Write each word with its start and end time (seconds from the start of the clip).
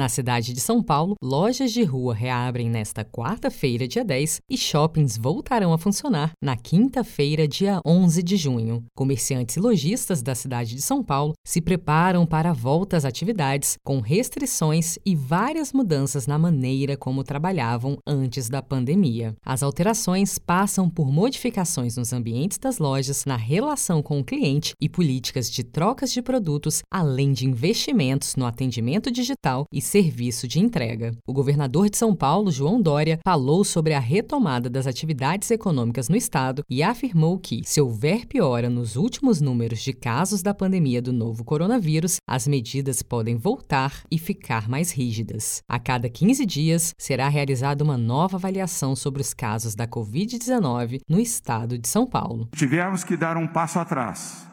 Na 0.00 0.08
cidade 0.08 0.54
de 0.54 0.60
São 0.60 0.82
Paulo, 0.82 1.14
lojas 1.22 1.72
de 1.72 1.82
rua 1.84 2.14
reabrem 2.14 2.70
nesta 2.70 3.04
quarta-feira, 3.04 3.86
dia 3.86 4.02
10, 4.02 4.40
e 4.48 4.56
shoppings 4.56 5.18
voltarão 5.18 5.74
a 5.74 5.78
funcionar 5.78 6.32
na 6.42 6.56
quinta-feira, 6.56 7.46
dia 7.46 7.82
11 7.84 8.22
de 8.22 8.34
junho. 8.34 8.82
Comerciantes 8.96 9.56
e 9.56 9.60
lojistas 9.60 10.22
da 10.22 10.34
cidade 10.34 10.74
de 10.74 10.80
São 10.80 11.04
Paulo 11.04 11.34
se 11.46 11.60
preparam 11.60 12.24
para 12.24 12.48
a 12.48 12.54
volta 12.54 12.96
às 12.96 13.04
atividades, 13.04 13.76
com 13.84 14.00
restrições 14.00 14.98
e 15.04 15.14
várias 15.14 15.70
mudanças 15.70 16.26
na 16.26 16.38
maneira 16.38 16.96
como 16.96 17.22
trabalhavam 17.22 17.98
antes 18.06 18.48
da 18.48 18.62
pandemia. 18.62 19.36
As 19.44 19.62
alterações 19.62 20.38
passam 20.38 20.88
por 20.88 21.12
modificações 21.12 21.98
nos 21.98 22.14
ambientes 22.14 22.56
das 22.56 22.78
lojas, 22.78 23.26
na 23.26 23.36
relação 23.36 24.02
com 24.02 24.18
o 24.18 24.24
cliente 24.24 24.72
e 24.80 24.88
políticas 24.88 25.50
de 25.50 25.62
trocas 25.62 26.10
de 26.10 26.22
produtos, 26.22 26.80
além 26.90 27.34
de 27.34 27.46
investimentos 27.46 28.34
no 28.34 28.46
atendimento 28.46 29.10
digital 29.10 29.66
e 29.70 29.89
serviço 29.90 30.46
de 30.46 30.60
entrega. 30.60 31.12
O 31.26 31.32
governador 31.32 31.90
de 31.90 31.96
São 31.96 32.14
Paulo, 32.14 32.52
João 32.52 32.80
Dória, 32.80 33.18
falou 33.24 33.64
sobre 33.64 33.92
a 33.92 33.98
retomada 33.98 34.70
das 34.70 34.86
atividades 34.86 35.50
econômicas 35.50 36.08
no 36.08 36.16
estado 36.16 36.62
e 36.70 36.80
afirmou 36.80 37.36
que, 37.40 37.62
se 37.64 37.80
houver 37.80 38.24
piora 38.26 38.70
nos 38.70 38.94
últimos 38.94 39.40
números 39.40 39.80
de 39.80 39.92
casos 39.92 40.42
da 40.42 40.54
pandemia 40.54 41.02
do 41.02 41.12
novo 41.12 41.42
coronavírus, 41.42 42.18
as 42.24 42.46
medidas 42.46 43.02
podem 43.02 43.34
voltar 43.36 44.04
e 44.08 44.16
ficar 44.16 44.68
mais 44.68 44.92
rígidas. 44.92 45.60
A 45.68 45.80
cada 45.80 46.08
15 46.08 46.46
dias 46.46 46.94
será 46.96 47.28
realizada 47.28 47.82
uma 47.82 47.98
nova 47.98 48.36
avaliação 48.36 48.94
sobre 48.94 49.20
os 49.20 49.34
casos 49.34 49.74
da 49.74 49.88
Covid-19 49.88 51.00
no 51.08 51.18
estado 51.18 51.76
de 51.76 51.88
São 51.88 52.06
Paulo. 52.06 52.48
Tivemos 52.54 53.02
que 53.02 53.16
dar 53.16 53.36
um 53.36 53.48
passo 53.48 53.80
atrás. 53.80 54.46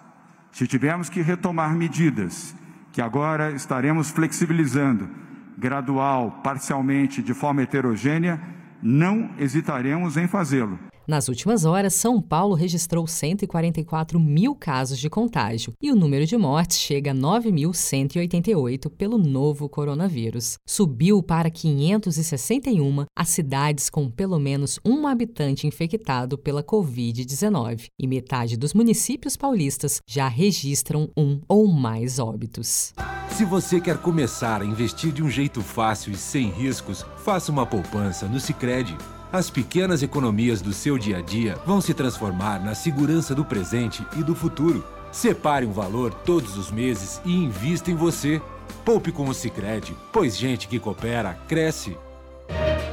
Se 0.51 0.65
tivermos 0.65 1.09
que 1.09 1.21
retomar 1.21 1.75
medidas 1.75 2.55
que 2.91 3.01
agora 3.03 3.51
estaremos 3.51 4.09
flexibilizando 4.09 5.26
gradual, 5.57 6.41
parcialmente, 6.43 7.21
de 7.21 7.33
forma 7.33 7.63
heterogênea, 7.63 8.39
não 8.81 9.31
hesitaremos 9.39 10.15
em 10.17 10.27
fazê-lo. 10.27 10.77
Nas 11.07 11.29
últimas 11.29 11.63
horas, 11.63 11.93
São 11.93 12.21
Paulo 12.21 12.53
registrou 12.53 13.07
144 13.07 14.19
mil 14.19 14.53
casos 14.53 14.99
de 14.99 15.09
contágio 15.09 15.71
e 15.81 15.89
o 15.89 15.95
número 15.95 16.25
de 16.25 16.35
mortes 16.35 16.79
chega 16.79 17.11
a 17.11 17.15
9.188 17.15 18.89
pelo 18.89 19.17
novo 19.17 19.69
coronavírus. 19.69 20.57
Subiu 20.67 21.23
para 21.23 21.49
561 21.49 23.05
as 23.17 23.29
cidades 23.29 23.89
com 23.89 24.11
pelo 24.11 24.37
menos 24.37 24.81
um 24.83 25.07
habitante 25.07 25.65
infectado 25.65 26.37
pela 26.37 26.61
Covid-19 26.61 27.85
e 27.97 28.05
metade 28.05 28.57
dos 28.57 28.73
municípios 28.73 29.37
paulistas 29.37 30.01
já 30.05 30.27
registram 30.27 31.09
um 31.15 31.39
ou 31.47 31.67
mais 31.67 32.19
óbitos. 32.19 32.93
Se 33.29 33.45
você 33.45 33.79
quer 33.79 33.97
começar 33.99 34.61
a 34.61 34.65
investir 34.65 35.13
de 35.13 35.23
um 35.23 35.29
jeito 35.29 35.61
fácil 35.61 36.11
e 36.11 36.17
sem 36.17 36.49
riscos, 36.49 37.05
faça 37.23 37.49
uma 37.49 37.65
poupança 37.65 38.27
no 38.27 38.41
Sicredi. 38.41 38.97
As 39.31 39.49
pequenas 39.49 40.01
economias 40.01 40.61
do 40.61 40.71
seu 40.71 40.97
dia 40.97 41.17
a 41.17 41.21
dia 41.21 41.57
vão 41.65 41.81
se 41.81 41.93
transformar 41.93 42.63
na 42.63 42.73
segurança 42.73 43.35
do 43.35 43.43
presente 43.43 44.05
e 44.17 44.23
do 44.23 44.33
futuro. 44.33 44.85
Separe 45.11 45.65
um 45.65 45.71
valor 45.73 46.13
todos 46.13 46.57
os 46.57 46.71
meses 46.71 47.21
e 47.25 47.35
invista 47.35 47.91
em 47.91 47.95
você. 47.95 48.41
Poupe 48.85 49.11
com 49.11 49.27
o 49.27 49.33
Sicredi, 49.33 49.93
pois 50.13 50.37
gente 50.37 50.67
que 50.67 50.79
coopera 50.79 51.37
cresce. 51.47 51.97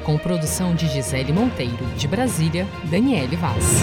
Com 0.02 0.18
produção 0.18 0.74
de 0.74 0.88
Gisele 0.88 1.32
Monteiro, 1.32 1.86
de 1.96 2.08
Brasília, 2.08 2.66
Daniele 2.90 3.36
Vaz. 3.36 3.82